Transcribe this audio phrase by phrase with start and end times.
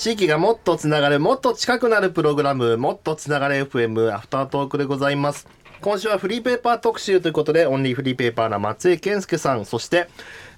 [0.00, 5.46] 地域がもっとつながるもっと近くなるプログラムもっとつながれ FM アフタートークでございます
[5.82, 10.08] 今週はフリーペーパー特集ということでオンリーフリーペーパーな松江健介さんそして、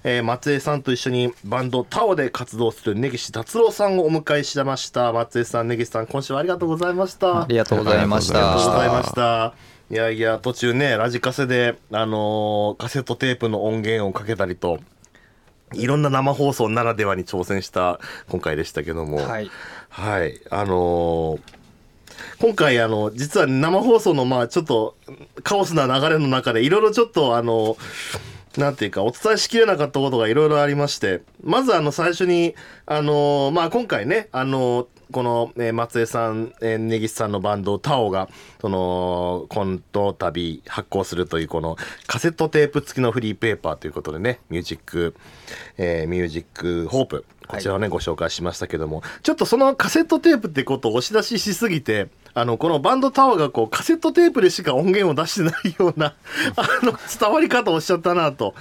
[0.05, 8.93] えー松江さんと一緒にバンドタオで活動する根岸達郎さんをお迎えしました松江さん根岸さん今週はありがとうございましたありがとうございましありがとうございた。
[8.93, 9.53] ました。
[9.91, 14.79] いやいや、途中ね、ラジカセで、あのーカセットテープの音源をかけたりと、
[15.75, 19.49] いろんな生放送ならではに挑戦した今回でしたけども、はい。
[19.89, 21.39] はい、あのー
[22.39, 24.95] 今回あの実は生放送のまあちょっと
[25.43, 27.77] カオスな流れの中でいろいろちょっとあの
[28.57, 31.21] なんていうかお伝えしきれなかったことがいろいろありまして。
[31.43, 32.55] まずあの最初に
[32.85, 38.29] あのまあ今回ねあのこの、え松江さん、え根岸さんのバンドタオが
[38.61, 45.15] そのコント旅発行するというこのカセットテープ付きのフリーペーパーということでねミュージック、
[45.77, 56.15] えーミュージックホープこちらをね、ご紹介しましたけどもちょっとそのカセットテープってことを押し出ししすぎてあのこのバンドタワーがこうカセットテープでしか音源を出してないような
[56.55, 58.55] あの伝わり方をしちゃったなと。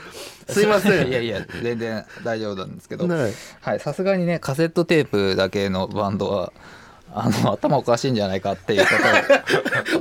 [0.49, 1.09] すいません。
[1.11, 3.07] いやいや、全然大丈夫なんですけど。
[3.07, 3.33] ね。
[3.61, 6.53] はい、さすがにね、カセットテープだけのバンドは。
[7.15, 8.89] あの頭おかしいんじゃないかっていうこ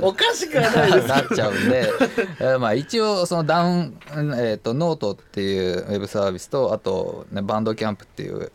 [0.08, 1.06] おかしくはないです。
[1.06, 1.92] なっちゃうんで、
[2.40, 8.50] えーまあ、一応そのダウン、えー、とノートっていうウェブサービスとあと、ね、 Bandcamp っていう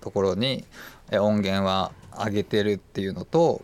[0.00, 0.64] ところに
[1.10, 3.62] えー音源は上げてるっていうのと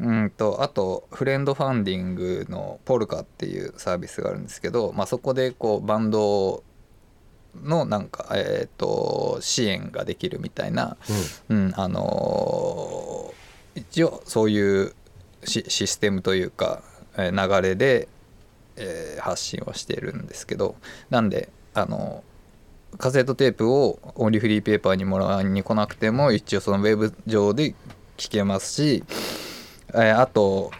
[0.00, 6.62] うんとあとフレンドファンディングの polca っていうサービスがあるんですけど、まあ、そこでこうバンド
[7.62, 10.96] のなんか、えー、と支援ができるみたいな、
[11.48, 11.72] うん。
[11.76, 13.40] あのー
[13.76, 14.94] 一応そういう
[15.44, 16.82] シシステムというか、
[17.16, 18.08] えー流れで、
[18.76, 20.76] えー発信をしているんですけど
[21.10, 22.24] なんであの
[22.98, 27.74] カセットテープをオンリーフリーペーパーにもらいに来なくても一応そのウェブ上で
[28.16, 29.04] 聞けますし、
[29.94, 30.70] えーあと、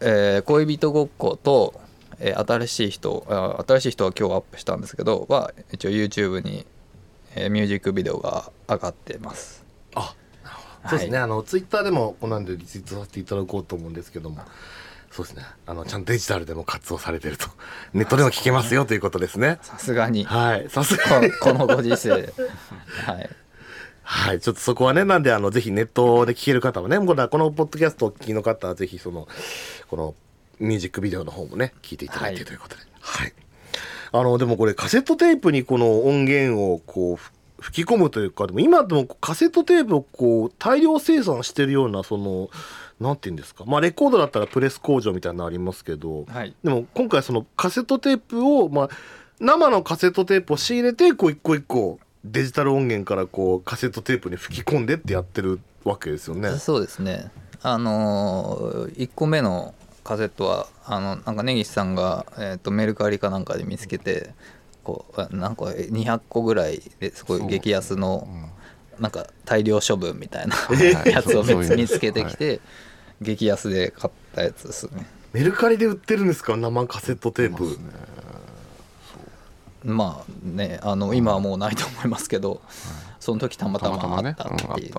[0.00, 1.80] えー恋人ごっこと、
[2.18, 6.66] えー新しい人あ新しい人は今日アップしたんですけどは一応 YouTube に、
[7.34, 9.64] えーミュージックビデオが上がってます。
[9.94, 10.14] あ
[10.88, 14.38] そうですね、あのツイッターでもこんなんでリツイートさせていただこうと思うんですけども
[15.10, 15.42] そうですね。
[15.66, 17.48] あのちゃんとデジタルでも活動されてると。
[17.94, 19.58] ネットでも聞けますよということですね。
[19.62, 20.24] さすがに。
[20.24, 21.32] はいさすこがに。
[21.40, 22.10] このご時世。
[22.10, 23.30] はい
[24.08, 24.40] はい。
[24.40, 29.26] ちょっとそこはねなんであのぜひネットで聞ける方はねこのこのポッドキャストをお聞きの方はぜひその
[29.88, 30.14] この
[30.60, 32.82] ミュージックビデオの方もね聞いていただいてはいということで。
[33.00, 33.32] はい、
[34.12, 42.48] あのでもこれカセットテープにこの音源をこうふ吹き込むというかでも今でもカセットテープをこう大量生産してるようなその
[43.00, 43.64] なんていうんですか。
[43.66, 46.54] まあレコードだったらプレス工場みたいなのありますけど、はい。
[46.62, 48.88] でも今回そのカセットテープを、まあ、
[49.40, 56.56] 生のカセットテープを仕入れてこう一個一個デジタル音源からこうカセットテープに吹き込んでってやってるわけですよね。
[56.58, 57.30] そうですね。
[57.62, 64.30] あの1個目のカセットはあのなんか根岸さんが、えー、とメルカリかなんかで見つけて
[64.84, 68.28] こうあなんか200個ぐらいですごい激安の
[69.00, 70.74] なんか大量処分みたいな は
[71.06, 72.60] い やつを見つけてきて
[73.20, 75.06] 激安で買ったやつですね。
[75.32, 76.56] メルカリで売ってるんですか？
[76.56, 77.78] 生カセットテープ。
[79.86, 82.60] まあねあの今はもうないと思いますけど
[83.20, 84.94] その時たまたまあったっていう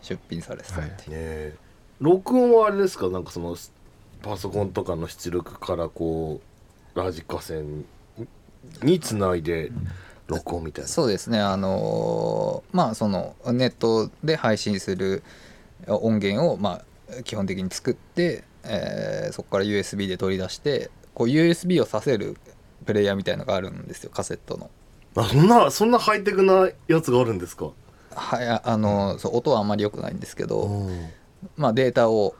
[0.00, 0.90] 出品されてたっていう。
[0.90, 0.94] ね。
[1.10, 1.54] え
[2.00, 3.08] 録音はあれですか？
[3.08, 3.56] なんかその
[4.22, 6.40] パソコンとかの出力からこ
[6.94, 7.62] うラジカセ
[8.82, 9.70] につないで
[10.28, 10.88] 録音みたいな。
[10.88, 11.40] そうですね。
[11.40, 15.22] あのーまあそのネットで配信する
[15.88, 22.36] 音源をまあ基本的に作って、えーそこから USB で取り出してこう USB をさせる
[22.86, 24.70] プレイヤーみたいのがあるんですよカセットの。
[25.16, 27.70] あそんなそんなハイテクなやつがあるんですか？
[28.14, 31.08] はいああのそう音はあんまり良くないんですけど、うん。
[31.56, 32.34] まあ、データを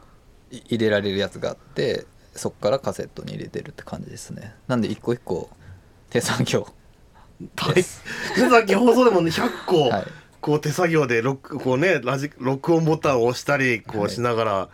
[0.50, 2.04] い入れられるやつがあって
[2.34, 4.54] そこからカセットに入れてるって感じですね。
[4.66, 5.50] なんで一個一個
[6.11, 6.67] 手作業
[7.55, 8.02] 大でさ
[8.62, 10.06] っき放送でもね 100個、はい。
[10.41, 14.69] こう手作業で録こうねラジ録音ボタンを押したりこうしながら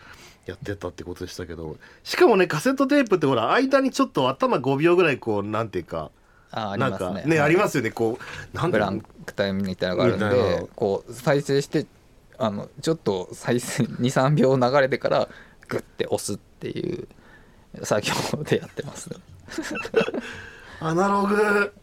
[0.45, 6.11] やってたってことでしたけど、しかもねカセットテープってほら間にちょっと頭5秒ぐらいこうなんていうか
[6.51, 7.45] あありなんかますねねはい。
[7.47, 7.91] ありますよね。
[7.91, 8.19] こ
[8.53, 10.19] うなんブランクタイムみたいなのがあるん
[10.61, 11.85] でこう再生して
[12.37, 15.27] あのちょっと再生 23秒流れてから
[15.67, 17.07] グッて押すっていう
[17.83, 18.01] 作
[18.35, 19.17] 業でやってますね。
[20.79, 21.73] アナログ。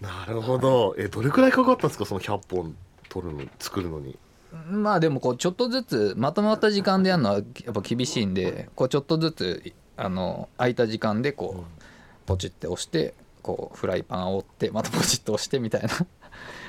[0.00, 0.94] なるほど。
[0.96, 2.04] えどれくらいかかったんですか？
[2.04, 2.76] その100本
[3.08, 4.16] 取るの作るのに
[4.70, 11.82] まあでもこうちょっとずつまとまった時間でやるのはやっぱ厳しいんでこうちょっとずつあの空いた時間でこう
[12.26, 15.88] ポチって押してこうフライパンを折ってまたポチッと押してみたいな。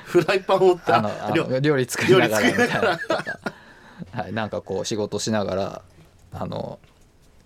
[0.04, 3.00] フライパンを折ってあのあ料の料理作りながらみたいな。
[4.12, 5.82] はい、なんかこう仕事しながら
[6.32, 6.80] あの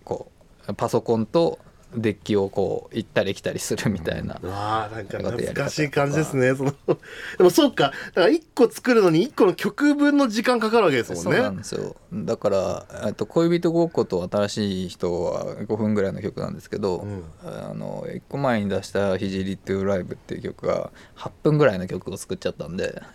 [0.05, 0.31] こ
[0.69, 1.59] うパソコンと
[1.97, 6.75] デッキをこう行ったり来たりするみたいなうわーなんか懐かしい感じですねその。
[7.39, 7.93] でもそうか。
[8.15, 11.97] だから1個作るのに1個の曲分の時間かかるわけですもそうんなねんですよ。
[12.13, 17.25] だからえっと恋人ごっこと新しい人は5分ぐらいの曲なんですけど、うん。
[17.45, 23.03] あの1個前に出した「ひじりトゥーライブ」っていう曲が8分ぐらいの曲を作っちゃったんで。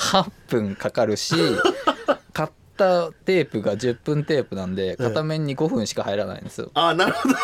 [0.00, 1.34] 8分かかるし
[2.06, 2.19] 買
[2.80, 6.70] ったテープが10分テープなんで片面に5分しか入らないんですよ。
[6.72, 7.34] ああなるほど。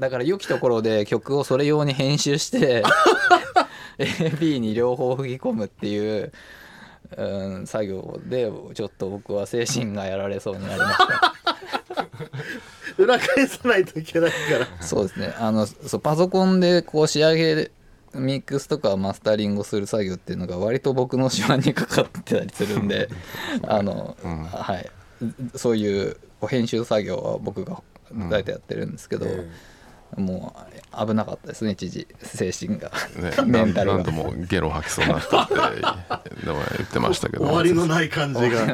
[0.00, 2.82] だから良きところで曲をそれ用に編集して
[3.98, 6.32] AB に両方吹き込むっていう、
[7.16, 11.34] うん、作業でちょっと僕は精神がやられそうになりました。
[12.98, 14.82] 裏返さないといけないから。
[14.82, 15.34] そうですね。
[15.38, 17.70] あのそうパソコンでこう仕上げ
[18.16, 23.08] ミックスとかマスタリングをする作業っていうのが割と僕の手腕にかかってたりするんで
[23.66, 24.90] あの、うんはい。
[25.54, 26.16] そういう
[26.46, 27.82] 編集作業は僕が
[28.30, 29.48] 大体やってるんですけど、え
[30.16, 30.54] も
[31.02, 33.96] う危なかったですね一時精神が、ね、 メンタルが。
[33.98, 37.44] 何度もゲロ吐きそうになったってでも言ってましたけど。
[37.44, 38.66] 終わりのない感じが。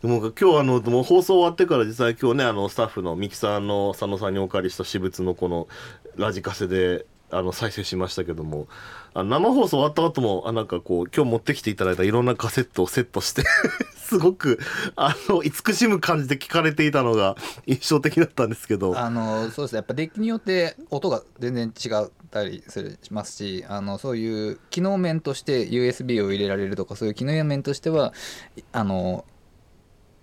[0.00, 5.66] でも今日あのもう放送終わってから実際今日ねあのスタッフのミキサーの佐野さんにお借りした私物のこの
[6.14, 8.68] ラジカセであの再生しましたけども
[9.14, 13.42] あの生放送終わった後もあなんかこう今日持ってきていただいたいろんなカセットをセットして
[13.96, 14.58] すごく
[14.96, 17.36] あの慈しむ感じで聞かれていたのが
[17.66, 18.98] 印象的だったんですけど。
[18.98, 19.76] あのそうですね。
[19.76, 28.14] やっぱデッキによって音が全然違ったりするしますしあのそういう機能面として USB を入れられるとかそういう機能面としては
[28.56, 29.26] いあの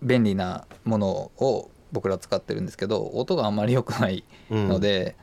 [0.02, 5.16] 便利なものを僕ら使ってるんですけど音があんまり良くないので、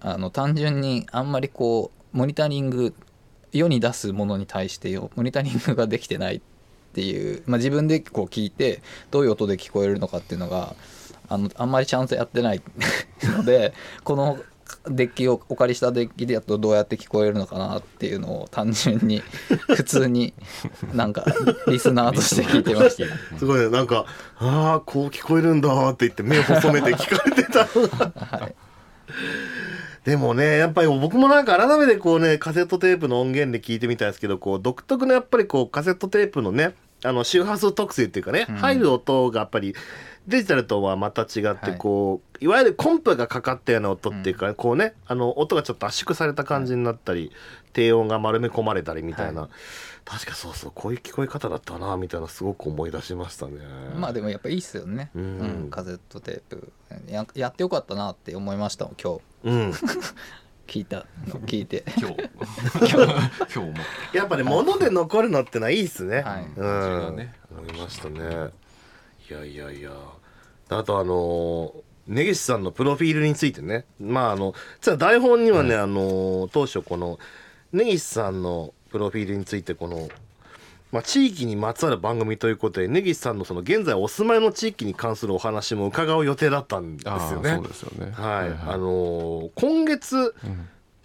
[0.00, 2.94] あの単純にあんまりこうモニタリング
[3.52, 6.40] 世に出すものに対してモニタリングができてないっ
[6.92, 10.74] ていう、まあ、自分でこう聞いてどういう音で聞こえるのかっていうのが
[11.28, 12.62] あのあんまりちゃんとやってない
[13.22, 14.38] ので この
[14.86, 19.20] デッキをお借りしたデッキでやっとどうやって聞こえるのかなっていうのを単純に
[19.66, 20.32] 普通に
[20.94, 21.24] なんか
[21.66, 23.38] リスナーとして聞いてました。
[23.38, 23.68] すごいね。
[23.68, 24.06] なんか
[24.38, 27.66] 「ああこう聞こえるんだ」って言って目を細めて聞かれてた。
[28.38, 28.54] はい
[30.04, 36.74] でもねやっぱり僕もなんか改めてこうねカセットテープの音源で聞いてみたんですけどこう独特のやっぱりこうカセットテープのね
[37.04, 38.56] あの周波数特性っていうかね、うん。
[38.56, 39.74] 入る音がやっぱり
[40.26, 41.78] デジタルとはまた違ってはい。
[41.78, 47.32] こう、い、わゆるコンプがかかったような音っていうか、こうねあの音がちょっと圧縮された感じになったり、
[47.72, 49.48] 低音が丸め込まれたりみたいな、は
[50.04, 53.60] 確かそうそうこういう聞こえ方だったなみたいなすごく思い出しましたね。
[53.96, 55.22] まあでもやっぱいいっすよね、うん。
[55.22, 56.72] うんカセットテープ。
[57.08, 59.84] ややってよかったなって思いましたもん今うん、日
[60.66, 61.84] 聞いたの聞いて。
[61.98, 62.14] 今日。
[62.14, 62.94] 今日。
[62.94, 63.74] 今日も。
[64.14, 66.20] やっぱね物で残るのってのはいいっすね。
[66.20, 66.46] はい。
[66.56, 67.34] うん、ね。
[67.50, 68.50] 思いましたね。
[69.30, 69.92] いやいやいや。
[70.70, 71.72] あとあの
[72.06, 77.18] 根岸さんのプロフィールについてね、まああの実は台本にはね、あの当初この
[77.72, 80.08] 根岸さんのプロフィールについてこの。
[80.92, 87.54] まあ、地域にまつわる番組ということで根岸さんのその現在お住まいの地域に関するお話も伺う予定だったんですよね。
[87.54, 88.10] そうですよね。
[88.10, 90.34] はい、あのの今月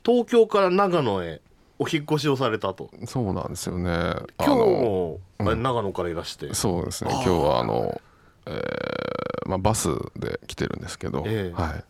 [0.04, 1.42] 東京から長野へ
[1.78, 2.90] お引っ越しをされたと。
[3.06, 3.92] そうなんですよね。
[3.92, 5.62] あ今日のも、うん。
[5.62, 6.54] 長野からいらして。
[6.54, 7.12] そうですね。
[7.12, 8.02] 今日はあの、
[8.46, 11.62] えーまあ、バスで来てるんですけど、ええ。
[11.62, 11.84] はい。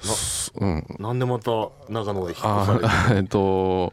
[0.00, 0.84] すうん。
[0.98, 1.50] なんでまた
[1.88, 3.92] 長野へ引っ越されてあ えっと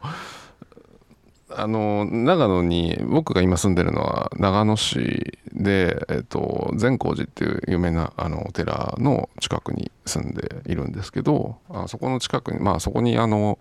[1.54, 13.60] あの長野に僕が今住んでるのは長野市で、えっと、善光寺っていう有名なあのお寺の近くに住んでいるんですけどあそこの近くにまあそこにあの、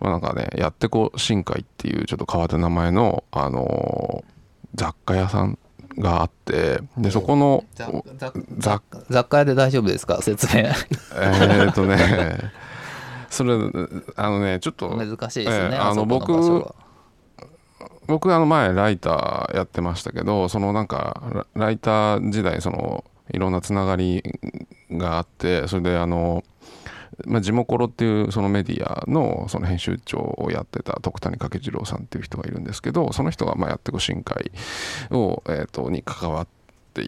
[0.00, 4.24] まあ、なんかねやってこ深海っていうちょっと変わった名前のあの
[4.74, 5.58] 雑貨屋さん
[5.98, 10.20] があってでそこの雑雑雑雑貨屋で大丈夫ですか？
[10.22, 11.98] 説明えーっとね
[13.30, 13.54] それ
[14.16, 16.74] あのねちょっと難しいですね、ええあのあそこの場所は。
[18.08, 24.22] 僕あの前ライターやってましたけどそのなんかラライター時代そのいろんなつながり
[24.90, 26.42] があってそれであの、
[27.26, 34.50] まあ、ジモコロっていうそのメディアのその編集長をやってた徳谷掛次郎さんっていう人がいるんですけどその人がまあやってく深海
[35.10, 36.46] を、えー、とに関わっ
[36.94, 37.04] て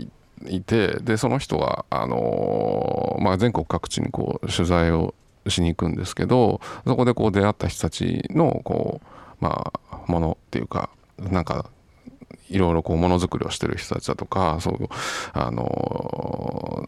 [0.48, 5.14] いてでその人が、あのまあ、全国各地にこう取材を
[5.48, 11.70] しに行くんですけどそこでこう出会った人たちのこうまあものっていうかなんか
[12.48, 14.88] いろいろこうものづくりをしてる人たちだとかそう
[15.32, 16.84] あの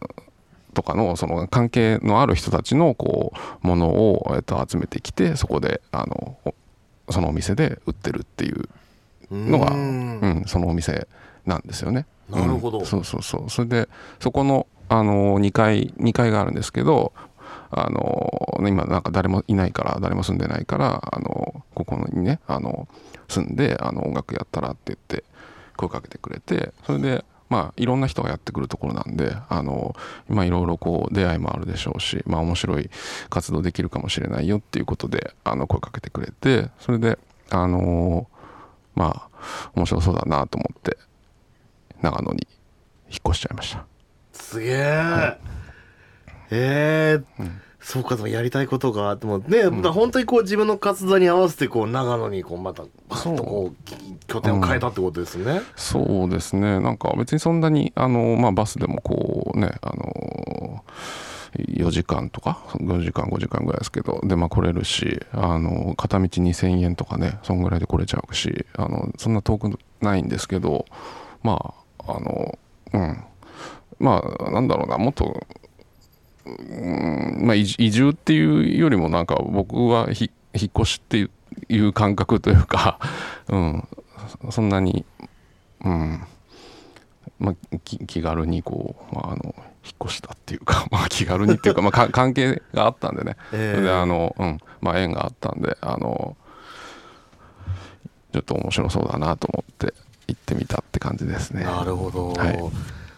[0.73, 3.33] とかのその関係のある人たちのこ
[3.63, 6.37] うものを、えっと、集めてきてそこであの
[7.07, 8.67] おそのお店で売ってるっていう
[9.31, 11.07] のが、ううんん、そのお店
[11.45, 12.05] なんですよね。
[12.29, 12.79] なるほど。
[12.79, 12.85] うん。
[12.85, 13.49] そうそうそう。
[13.49, 17.13] それでそこのあの2階2階があるんですけど
[17.71, 22.87] あの今なんか誰もいないから誰も住んでないからあのここにねあの
[23.27, 25.23] 住んであの音楽やったらって言って
[25.75, 29.95] 声かけてくれてそれでまあいろんな人がやってくるところなんであの
[30.29, 32.89] 今いろいろこう出会いもあるでしょうしまあ面白い
[33.29, 37.17] 活動できるかもしれないよっていうことであの声かけてくれてそれで
[37.49, 38.27] あの
[38.95, 40.97] まあ面白そうだなと思って
[42.01, 42.47] 長野に
[43.09, 43.85] 引っ越しちゃいました。
[44.33, 45.37] すげえ、
[46.51, 56.79] ええそうかやりたいことがあってもね、だから本当にこう自分の活動に合わせてこう長野にこうまたバッとこう拠点を変えたってことですね、そうですね。
[56.79, 60.83] なんか別にそんなにあの、まあ、バスでもこうねあの
[61.57, 70.85] 4時間とか4時間5時間ぐらいですけどでまあ来れるしあの片道2,000円とかねそんぐらいで来れちゃうしあのそんな遠くないんですけど
[71.43, 72.57] まああの
[72.93, 73.23] うん。
[73.99, 75.45] まあなんだろうなもっと
[76.47, 81.29] うんまあ移住っていうよりもなんか僕はひ引っ越しって
[81.69, 82.99] いう感覚というか、
[83.49, 83.87] うん、
[84.49, 85.05] そんなに、
[85.83, 86.21] うん。
[87.39, 94.57] まあ、き気軽にこう、まあ、あの引っ越したっていうか、 まあ、気軽にっていうか、まあ、か 関係があったんでね、えあの、うん。
[94.81, 96.37] まあ、縁があったんであの
[98.31, 99.93] ちょっと面白そうだなと思って
[100.27, 101.63] 行ってみたって感じですね。
[101.63, 102.59] なるほど、はい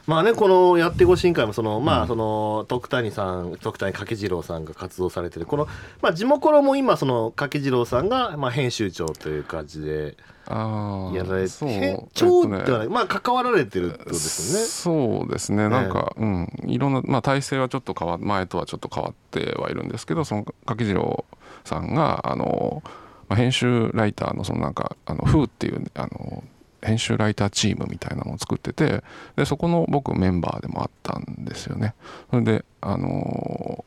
[0.10, 5.68] まあねこのやってご新会もそのまあその徳谷さん徳谷掛次郎さんが活動されてるこの
[6.02, 14.66] まあ地元ロも今その掛次郎さんがまあ編集長という感じでやられてそう編長ではない、まあ関わられてるってことですよね。
[14.66, 16.48] そうですねなんか、うん。
[16.66, 21.24] いろんな、まあ、体制はちょっと変わ前とはちょっと変わってはいるんですけどその柿次郎
[21.66, 22.82] さんがあの、
[23.28, 26.44] まあ、編集ライターのそのなんか「あのフーっていうあの
[26.82, 29.04] 編集ライターチームみたいなのを作ってて
[29.36, 31.96] でそこの僕メンバーでもあったんですよね。
[32.30, 33.86] それであの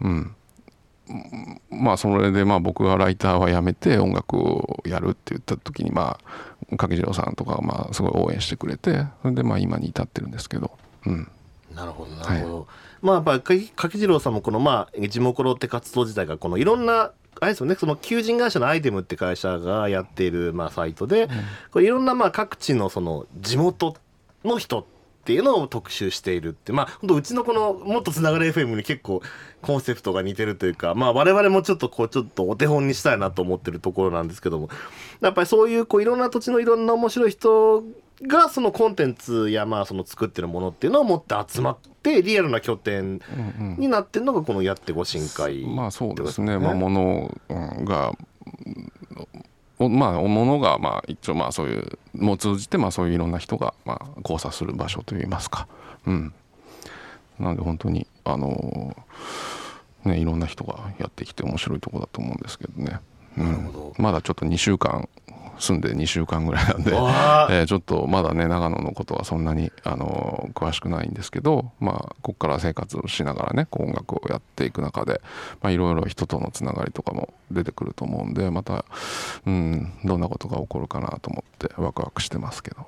[0.00, 0.34] うん。
[1.70, 6.18] まあそれでまあ僕がライターはやめて音楽をやるって言った時にま
[6.72, 10.70] あ柿次郎さんとかまあすごい応援してくれてそれでまあ今に至ってるんですけど、
[11.06, 11.28] うん、
[11.74, 12.68] なるほどなるほど、
[13.02, 21.28] まあやっぱり柿次郎さんもこのまあ地元ロって活動自体がこのいろんなあれですよねその求人会社のアイテムって会社がやっているまあサイトで、
[21.70, 23.96] これいろんなまあ各地のその地元
[24.44, 24.84] の人っ
[25.22, 29.22] ていうのを特集しているってまあ本当うちのこのもっとつながる FM に結構
[29.62, 34.70] コンセプトが似てるというかまあ我々もちょっとこうちょっとお手本にしたいなと思ってるところなんですけども
[35.20, 37.84] やっぱりそういうこういろんな土地のいろんな面白い人
[38.26, 43.20] がそのコンテンツやまあその作ってるものっていうのを持って集まってリアルな拠点
[43.58, 48.16] うんになってるのがこのやってご新会まあそうですね、まあ、ものうんが、
[49.78, 55.66] おまあ、ものが、まあ、一応、まあ、そういう、もう通じて、まあ、そういういろんな人が、まあ、交差する場所といいますか。
[56.06, 56.34] うん。
[57.38, 58.94] なので、本当に、あの
[60.04, 63.00] ね、いろんな人がやってきて面白いところだと思うんですけどね。
[63.38, 65.08] うんなるほどまだちょっと2週間
[65.60, 75.20] 住んで2週間ぐらいなんで、えーちょっとまだね長野のことはそんなに、あのー詳しくないんですけど、まあ、ここから生活をしながらねこう音楽をやっていく中で
[75.62, 78.84] まあいろいろ人とのつながりとかも出てくると思うんでまた、
[79.46, 82.86] うん、どんなことが起こるかなと思ってワクワクしてますけど。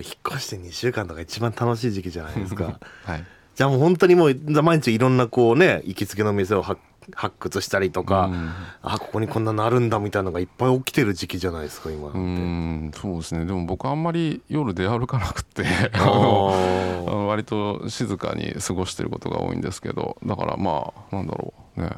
[0.00, 2.78] 引っ越して2週間とか一番楽しい時期じゃないですか。
[3.04, 3.24] はい。
[3.56, 6.80] じゃあもう本当にもう毎日いろんなこうね行きつけの店を発
[7.14, 8.50] 発掘したりとか、うん。
[8.82, 12.18] あここにこんなのあるんだみたいなのがいっぱい起きてる時期じゃないですか今うて。
[12.18, 13.44] んそうですね。
[13.44, 16.00] でも僕あんまり夜出歩かなくてあ
[17.28, 21.90] 割と静かに過ごしてることが多いんですけどだからまあなんだろうね。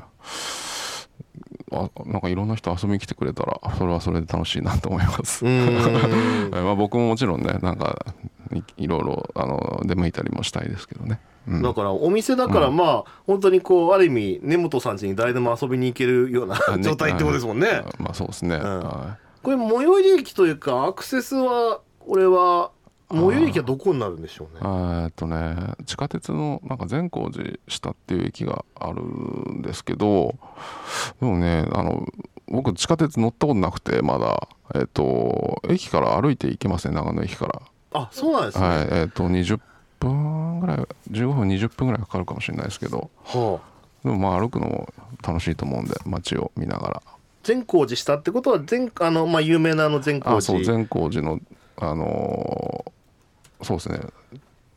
[1.72, 5.44] あなんかいろんな人遊びに来てくれたらそれはそれで楽しいなと思います。
[6.50, 8.06] まあ、僕ももちろんねなんか
[8.52, 11.20] いいろいろあの出向いたりもしたいですけどね。
[11.48, 17.68] うんだからお店だからまあ本当にこうある意味根本さん家に誰でも遊びに行けるようなあね 状態ってことですもんね。
[17.68, 18.56] あまあそうですね。
[18.56, 22.70] んはこれ最寄り駅というかアクセスはこれは
[23.10, 24.60] 最寄り駅はどこになるんでしょうね。
[24.60, 30.34] いえーっとね地下鉄のなんか善光寺下っていう駅があるんですけど
[31.20, 32.06] でもねあの
[32.48, 37.62] 僕地下鉄乗ったことなくてまだえっと駅から歩いて行けますね長野駅から。
[37.92, 38.66] あそうなんですね。
[38.66, 39.60] はいえっと20
[39.98, 40.78] 分ぐらい
[41.10, 43.60] 15分20分ぐらいかかるかもしれないですけどは
[44.04, 44.92] あ、でもまあ歩くのも
[45.26, 47.02] 楽しいと思うんで街を見ながら。
[47.42, 50.74] 善光寺下ってことは善あのまあ有名なあの善光あそう寺。
[50.74, 51.40] 善光寺の
[51.78, 54.00] あのーそうですね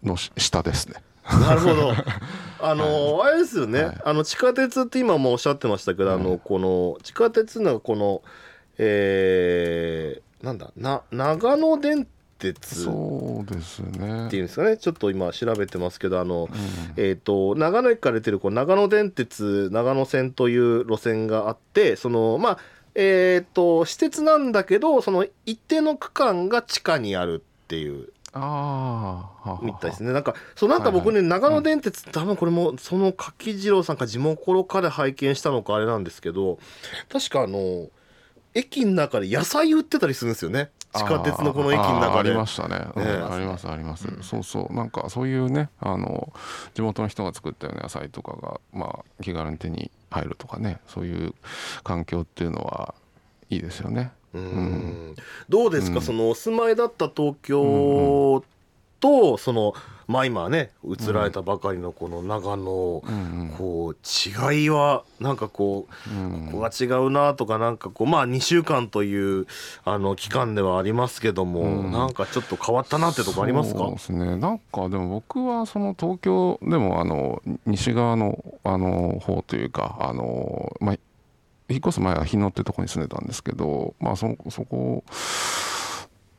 [0.03, 0.96] のし下ですね
[1.29, 1.93] なるほど。
[2.62, 8.22] あのあれですよね、はいあの地下鉄って今もおっしゃってましたけど、あのこの地下鉄のこの
[8.77, 12.08] えーなんだな長野電
[12.52, 12.82] 鉄。
[12.82, 14.30] っそうですね。
[14.30, 14.78] ていうんですかね。
[14.78, 16.50] ちょっと今調べてますけどあの、
[16.98, 22.58] えー、と長野駅から出てるこう長野電鉄長野線という路線があってそのまあ
[22.96, 29.60] えっ、と私鉄なんだけどその一定の区間が地下にあるっていうああははは。
[29.62, 30.12] みたいですね。
[30.12, 36.58] なんかそうなんか僕ね、長野電鉄多分これもその柿次郎さんか地元かで拝見したのかあれなんですけど
[37.12, 37.90] 確かあの
[38.56, 42.30] 駅の中で野菜売ってたりするんですよね地下鉄のこの駅の中で。
[42.30, 43.12] りましたね、うんね。
[43.12, 44.74] ありますあります、そうそう。
[44.74, 46.32] なんかそういうねあの
[46.74, 50.80] 地元の人が作ったような野菜とかがまあ気軽に手に入るとかね。
[50.88, 51.34] そういう
[51.84, 52.94] 環境っていうのは
[53.50, 54.12] いいですよね。
[54.34, 55.16] うん。
[55.50, 56.02] どうですか、うん。
[56.02, 58.44] そのお住まいだった東京
[59.03, 59.74] と、その
[60.07, 63.53] まあ今ね移られたばかりのこの長野、うん。
[63.57, 63.98] こう
[64.51, 66.45] 違いはなんかこう、うん。
[66.48, 69.45] ここが違うなとかなんかこうまあ2週間という
[69.83, 71.91] あの期間ではありますけども、うん。
[71.91, 73.79] なんかちょっと変わったなってとこありますか？
[73.79, 74.38] そうですね。
[74.38, 80.95] なんかでも僕はその東京でもあの西側のあの方というかあのまあ
[81.69, 85.03] 引っ越す前は日野ってとこに住んでたんですけどまあそそこ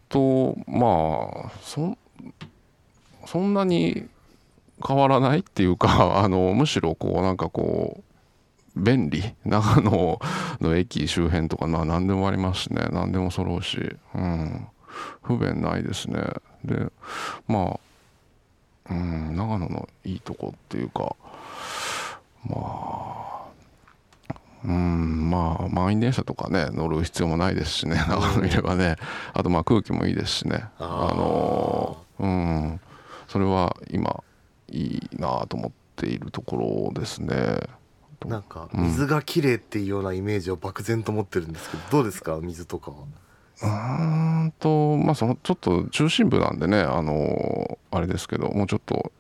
[0.09, 1.99] とまあそん
[3.27, 4.09] そんなに
[4.87, 8.03] 変わらないっていうか あのむしろこうなんかこ
[8.77, 10.21] う便利 長野
[10.61, 12.87] の駅周辺とかまあ何でもありますしね。
[12.91, 14.67] 何でも揃うし、うん、
[15.23, 16.21] 不便ないですね。
[16.65, 16.91] で
[17.47, 17.81] まあ、
[18.91, 21.15] うん、長野のいいとこっていうか
[22.49, 23.35] まあ
[24.65, 27.97] うんまあ満員電車とかね乗る必要もないですしね。
[28.09, 28.97] 長野いればね。
[29.35, 30.65] あとまあ空気もいいですしね。
[30.79, 32.81] あのうん
[33.35, 34.23] それは今
[34.71, 37.59] いいなと思っているところですね。
[38.27, 38.85] なんかうん。
[38.85, 42.39] 水が綺麗っていうようなイメージを漠然と持ってるんですけどどうですか？
[42.41, 42.97] 水とかは。
[43.61, 49.11] うーんとまあそのちょっと中心部なんでねあのあれですけどもうちょっと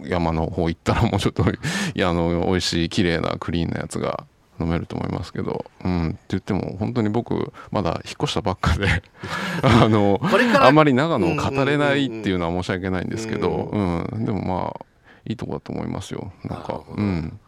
[0.00, 1.44] 山の方行ったらもうちょっと
[1.94, 4.24] いやあの美味しい綺麗なクリーンなやつが
[4.62, 8.86] 飲めると思いますけど、うん、って言っても本当に僕まだ引っ越したばっかで
[9.62, 10.20] あの
[10.60, 14.86] あんまり長野を語れないっていうのは申し訳ないんですけど、ううん、でもまあ
[15.26, 16.32] いいとこだと思いますよ。
[16.44, 17.38] なんかうん。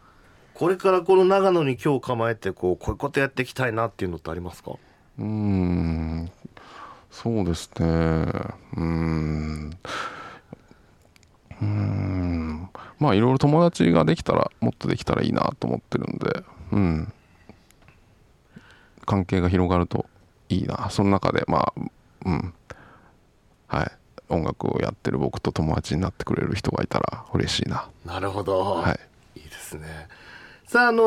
[0.53, 4.71] これからこの長野に今日構えてこうこういうことやっていきたいなっていうのってありますか？
[5.19, 6.31] うーん
[7.11, 7.85] そうですね。
[7.85, 9.77] うーん。
[11.61, 12.69] うーん。
[12.99, 16.43] まあいろいろ友達ができたらもっとできたらいいなと思ってるんで
[16.75, 17.13] うん。
[19.05, 20.05] 関係が広がると
[20.49, 20.89] いいな。
[20.89, 21.73] その中でまあ
[22.25, 22.53] うん。
[23.67, 23.91] はい。
[24.27, 27.89] 音楽をやってる僕と友達になってくれる人がいたら嬉しいな。
[28.05, 28.97] なるほど、は
[29.35, 29.39] い。
[29.39, 30.07] いいですね。
[30.67, 31.03] さああの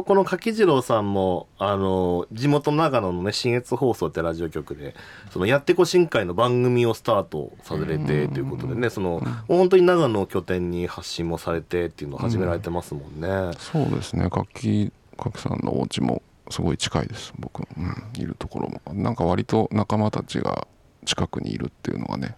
[0.00, 4.94] ーこの柿次郎さんもあのー地元長野のね信越放送ってラジオ局で
[5.30, 14.28] そのやってこ新会の番組をスタートされてということでねその本当に長野を拠点に発信もされてっていうのを始められてますもんね、そうですね。
[14.28, 17.32] 柿柿さんのお家もすごい近いです。
[17.38, 18.80] 僕、うん、いるところも。
[18.94, 20.66] なんか割と仲間たちが
[21.04, 22.36] 近くにいるっていうのがね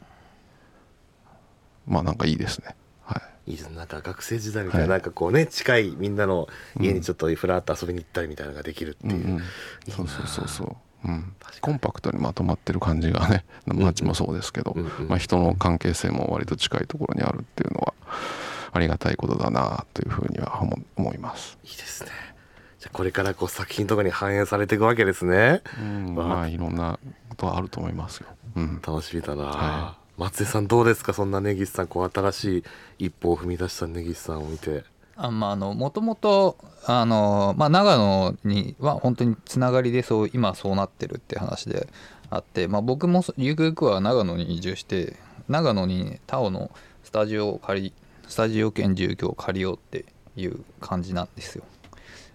[1.87, 2.75] まあなんかいいですね。
[3.03, 3.53] はい。
[3.53, 3.77] いいですね。
[3.77, 4.91] なんか学生時代みたいな、はい。
[4.91, 6.49] なんかこうね近いみんなの
[6.81, 9.33] 家にちょっとふらっと遊びに行ったりみたいなのができるっていう、うん。
[9.35, 9.41] うん、
[9.91, 10.49] そうそうそう。
[10.49, 10.65] そ
[11.05, 15.09] う、うん、コンパクトにまとまってる感じがね街もそうですけど、うんうん。
[15.09, 17.95] まあ、人の関係性も割と近いところにあるっていうのは
[18.73, 22.11] ありがたいことだなというふうには思思います、いいですね
[22.81, 25.61] じゃあこれからこう作品とかに反映されていくわけですね。
[26.15, 31.13] まあいろんなことはあると思いますよ、うん、楽しみだな、は松江さんどうですか？
[31.13, 32.59] そんな根岸さんこう新し
[32.99, 34.85] い一歩を踏み出した根岸さんを見て。
[35.17, 41.87] あまああのもともとあの、まあ、長野には本当につながりでそう今そうなってるって話で
[42.31, 45.17] あって、まあ、僕もそゆくゆくは長野に移住して
[45.49, 46.71] 長野にタオの
[47.05, 47.93] スタジオを借り
[48.27, 51.65] スタジオ兼住居を借りようっていう感じなんですよ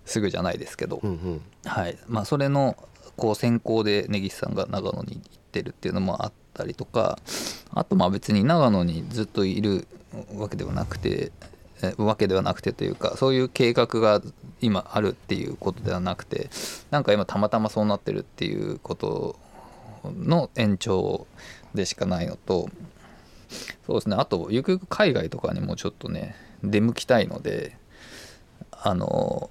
[0.05, 1.41] すぐじゃないですけど、うんうん。
[1.65, 1.97] はい。
[2.07, 2.77] まあ、それの
[3.17, 7.17] こう先行で根岸さんが長野に行ってるっていうのもあったりとか
[7.71, 9.87] あとまあ別に長野にずっといる
[10.35, 11.31] わけではなくて
[11.81, 14.21] えわけではなくてというかそういう計画が
[14.61, 16.49] 今あるっていうことではなくて
[16.91, 19.37] なんか今たまたまそうなってるっていうこと
[20.03, 21.27] の延長
[21.73, 22.69] でしかないのと
[23.85, 24.15] そうですね。
[24.17, 27.77] あとゆくゆく海外とかにもちょっとね出向きたいので
[28.71, 29.49] あの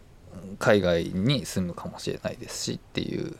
[0.58, 3.36] 海外に住むかもしれないですしっていう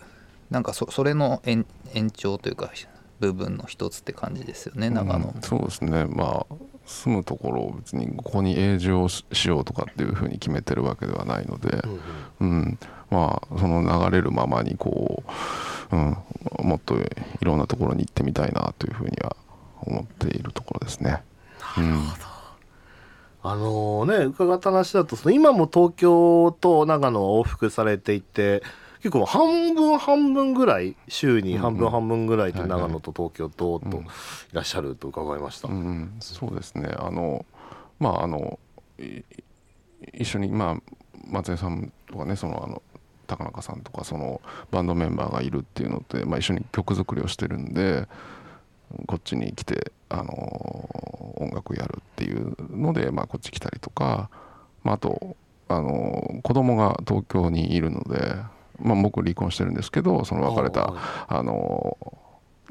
[0.51, 2.71] なんかそそれの延延長というか
[3.21, 6.05] 部分の一つって感じですよね長野うん、そうですね。
[6.05, 6.55] まあ
[6.87, 11.83] 住むところを別にここに永住をししようとかっていうふうに決めてるわけではないので、
[12.41, 12.59] うんうん。
[12.59, 12.79] うん、
[13.11, 15.23] まあその流れるままにこ
[15.91, 16.17] う、うん、
[16.63, 17.07] もっとい
[17.41, 19.35] ろんなところに行ってみたいなというふうには
[19.81, 21.23] 思っているところですね。
[21.79, 22.34] うん
[23.47, 28.63] あのね伺った話だとその今も東京と長野を往復されていて
[29.01, 32.81] 結構半分半分ぐらい週に半分半分ぐらいではいはい。
[32.81, 34.05] 長野と東京ととうん。
[34.05, 34.07] い
[34.53, 35.69] らっしゃると伺いました。
[35.69, 36.89] うんうん、そうですね。
[36.99, 37.45] あの
[37.99, 38.59] まああの
[38.99, 39.23] い
[40.15, 40.93] 一緒にまあ
[41.27, 42.83] 松江さんとかねそのあの
[43.27, 48.09] 高中さんとかそのバンドメンバーがいるっていうのって、まあ、一緒に曲作りをしてるんで
[49.07, 54.31] こっちに来てあの音楽やるっていうので、まあ、こっち来たりとか、
[54.83, 55.37] まあ、あと
[55.69, 58.37] あの子供が東京にいるので、
[58.81, 61.97] まあ、僕離婚してるんですけどその別れたああの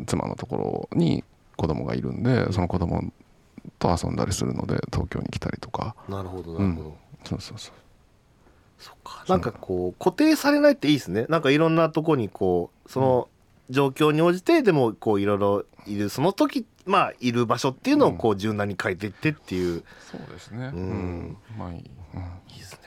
[0.06, 1.23] 妻のところに
[1.58, 3.12] 子供がいるんでその子供
[3.80, 5.95] と遊んだりするので東京に来たりとか。
[6.08, 6.97] ーなるほどなるほど。
[7.26, 7.73] そうそうそう。
[8.78, 9.23] そっか。
[9.28, 11.26] なんかこう固定されないっていいですね。
[11.30, 13.28] なんかいろんなとこにこうその
[13.69, 20.67] 状況に応じてでもこういろいろいるその時まあいる場所っていうのをこう柔軟に変えていってっていう、そうですね。
[20.67, 20.91] ううん。
[21.30, 22.80] んまあいい、うん、いいですね。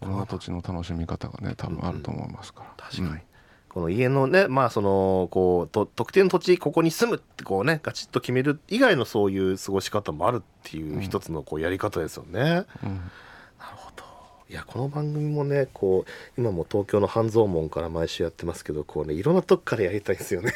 [0.00, 3.20] この土地の楽しみ方がね多分あると思いますから、確かに、
[3.68, 13.00] この家のねまあそのこうと特定の土地ここに住むってこうねガチッと決める以外のそういう過ごし方もあるっていう一つのこうやり方ですよね、うん
[14.48, 20.52] いやこの番組もねこう今も東京の半蔵門から毎週やってますけどこうねいろんなとこからやりたいんですよね。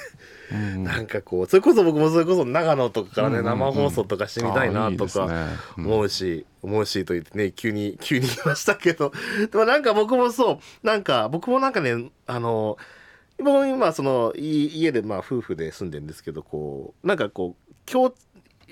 [0.52, 5.26] うんなんかこうそれこそ僕もそれこそ長野とかからね、生放送とかしてみたいなとあーいいですね。
[5.26, 5.46] か
[5.78, 5.86] うん。
[5.86, 9.12] 思うし、思うしと言ってね急に 急に言いましたけど
[9.50, 12.76] でもなんか僕もそうなんか僕もなんかねあの
[13.38, 18.12] 僕も今そのい家でまあ夫婦で住んでるんですけどこうなんかこう共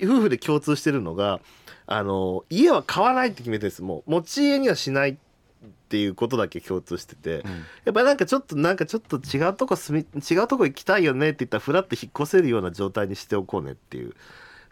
[0.01, 1.39] 夫婦で共通してるのが
[1.87, 3.81] あの家は買わないって決めてるんです。
[3.81, 5.15] もう持ち家にはしないっ
[5.87, 7.51] ていうことだけ共通してて、うん。
[7.85, 14.13] やっぱなんかちょっとなんかちょっと違うとこ住み違うとこ行きたいよねって言ったらフラッと引っ越せるような状態にしておこうねっていう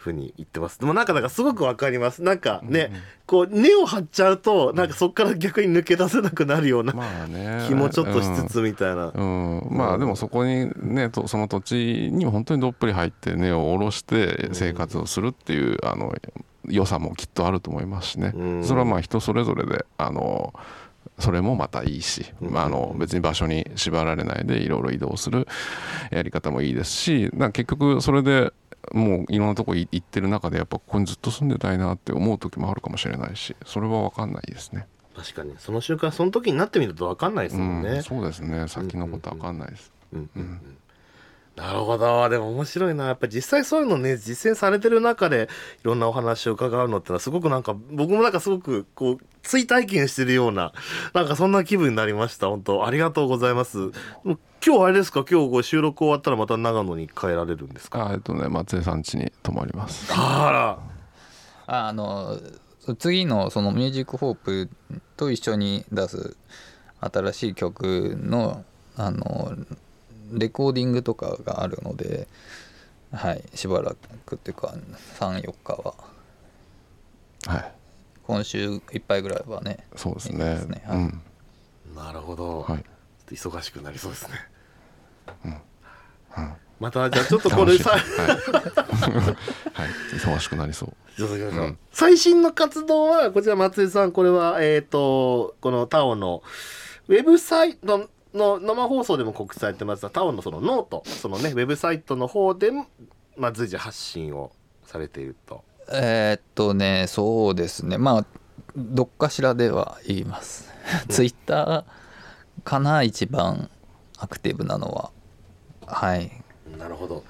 [0.03, 0.79] ふうに言ってます。
[0.79, 2.21] でもなんかだからすごくわかります。
[2.21, 3.01] なんかね、うんうん。
[3.25, 6.93] こう根を張っちゃうとなんかそこから逆に抜け出せなくなるような
[7.67, 9.77] 気もちょっとしつつみたいな、うん、うん。
[9.77, 16.13] まあでもそこにねとその土地に本当にどっぷり入って根を下ろして生活をするっていうあの
[16.67, 18.63] 良さもきっとあると思いますしね、うん。
[18.63, 20.53] それはまあ人それぞれであの
[21.19, 25.47] それもまたいいし、まあ、あの別に場所に縛られないでいろいろ移動する
[26.11, 28.51] やり方もいいですしなんか結局それで
[28.91, 34.87] もういろんなとこ行ってる中でやっぱここにずっと住んでたいなって思う時もあるかもしれないしそれは分かんないですね。
[35.15, 39.91] 確かにその瞬間その時になってみるとわかんないですもんね、うん、そうですね先のこと分かんないです。
[40.11, 40.77] うんうんうん
[41.55, 42.29] なるほど。
[42.29, 43.05] でも面白いな。
[43.05, 45.49] やっぱり実際そういうのね実践されてる中で
[45.81, 50.73] いろんなお話を伺うのってのはすごくなんか僕もなんかすごくこう追体験してるような
[51.13, 52.47] なんかそんな気分になりました。
[52.47, 53.77] 本当ありがとうございます。
[53.77, 53.91] も
[54.33, 55.25] う今日あれですか？
[55.29, 58.07] 今日こう収録終わったらまた長野に帰られるんですか？
[58.07, 60.11] あえっとね松江さん家に泊まります。
[60.11, 60.79] あら。
[61.67, 62.39] ああの
[62.97, 64.69] 次のそのミュージックホープ
[65.15, 66.35] と一緒に出す
[66.99, 68.65] 新しい曲の
[68.97, 69.53] あの
[70.33, 72.27] レコーディングとかがあるので、
[73.11, 74.73] はい、しばらくっていうか
[75.19, 75.95] 34日は。
[77.45, 77.71] はい、
[78.23, 80.37] 今週いっぱいぐらいはねそうですね。
[80.65, 80.83] ね。
[80.85, 80.97] はい。
[80.97, 81.21] うん、
[81.95, 82.79] なるほど、はい。
[82.79, 84.33] ちょっと忙しくなりそうですね、
[85.45, 85.61] うん。
[86.79, 91.23] またじゃあちょっとこれさはい、はい、忙しくなりそう。
[91.23, 91.77] ううん。
[91.91, 96.43] 最新の活動はこちら松江さんこれはえっ、とこの TAOH の
[97.07, 102.87] ウェブサイトの生放送でも告知されてますが TAOH のそのノートそのねウェブサイトの方でも、
[103.37, 104.51] まあ、随時発信を
[104.85, 105.63] されていると。
[105.91, 107.97] えーっとねそうですね。
[107.97, 108.25] まあ
[108.75, 110.71] どっかしらでは言います。
[111.09, 113.69] ツイッターかな一番
[114.17, 115.11] アクティブなのは。
[115.85, 116.31] はい。
[116.77, 117.23] なるほど。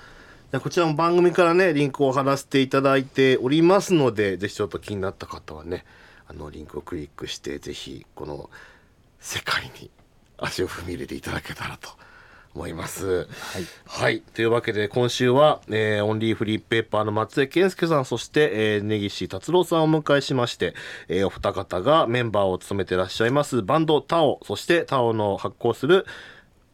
[0.59, 5.83] こちらも番組からねリンクを貼らせていただいておりますのでぜひちょっと気になった方はね
[6.27, 8.51] あのリンクをクリックしてぜひこの
[9.19, 9.89] 世界に
[10.37, 11.89] 足を踏み入れていただけたらと
[12.55, 13.05] 思います。
[13.07, 13.27] はい
[13.85, 14.21] はい。
[14.21, 20.75] というわけで、今週は、えーオンリーフリーペーパーの松江健介さん、そして、えー根岸達郎さんをお迎えしまして、
[21.07, 26.05] えーお二方がメンバーを務めてらっしゃいます、バンドタオ、そしてタオの発行する、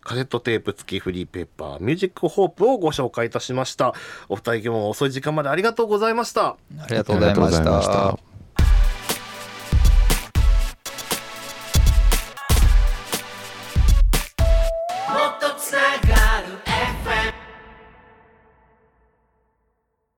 [0.02, 3.94] カセットテープ付きフリーペーパー、ミュージックホープをご紹介いたしました。
[4.28, 6.48] お二人も遅い時間までありがとうございました。
[6.48, 6.58] あ
[6.90, 8.29] りがとうございました。